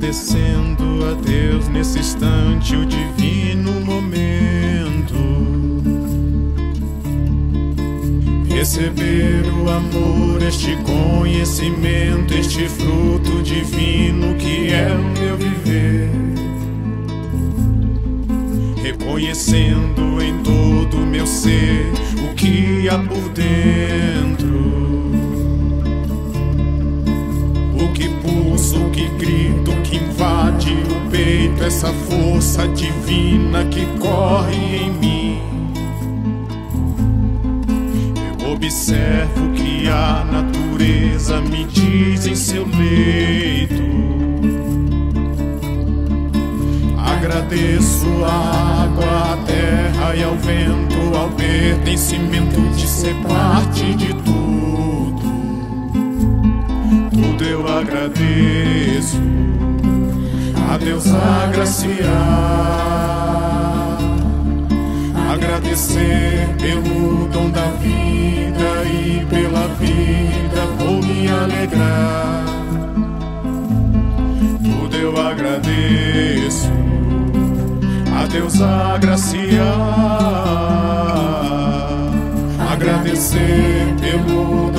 [0.00, 5.14] agradecendo a Deus nesse instante, o divino momento.
[8.48, 16.10] Receber o amor, este conhecimento, este fruto divino que é o meu viver.
[18.82, 21.92] Reconhecendo em todo o meu ser
[22.24, 24.79] o que há por dentro.
[29.00, 35.42] Que grita, o que invade o peito, essa força divina que corre em mim.
[38.42, 43.80] Eu observo que a natureza me diz em seu leito.
[46.98, 54.40] Agradeço a água, a terra e ao vento, ao pertencimento de ser parte de tudo
[57.40, 58.89] tudo eu agradeço
[60.70, 62.08] a Deus agraciar,
[65.32, 72.44] agradecer pelo dom da vida e pela vida vou me alegrar.
[74.62, 76.70] Tudo eu agradeço.
[78.14, 79.64] A Deus agraciar,
[82.70, 84.69] agradecer pelo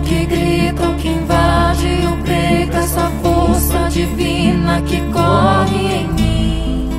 [0.00, 6.90] que grita, que invade o peito, essa força divina que corre em mim.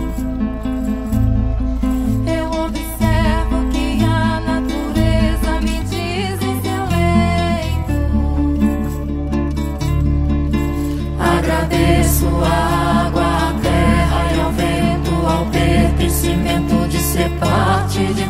[2.28, 7.96] Eu observo que a natureza me diz em seu leito.
[11.20, 18.26] Agradeço a água, a terra e ao vento, ao pertencimento de ser parte de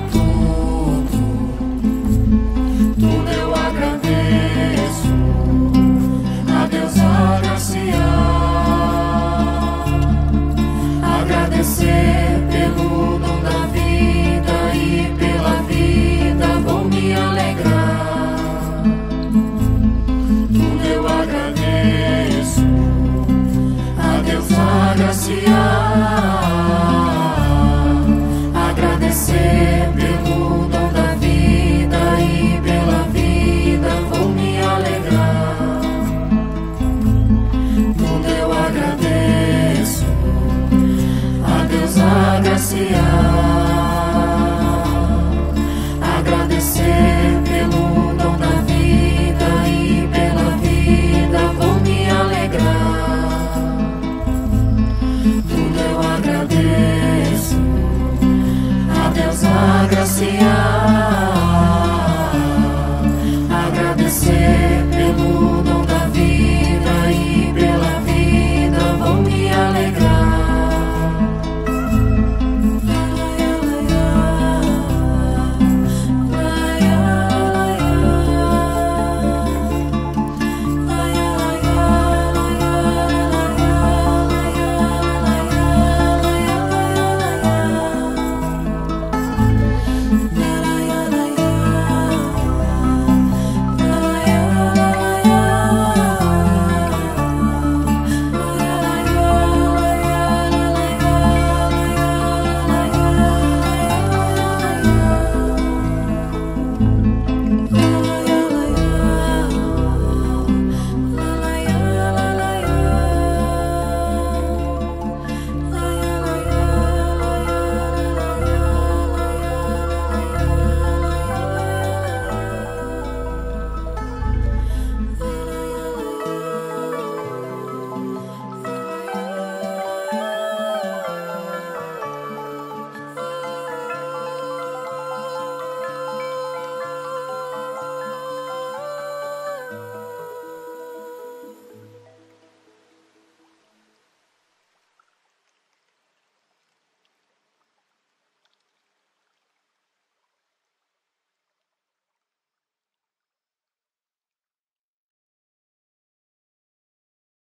[59.97, 61.34] Até.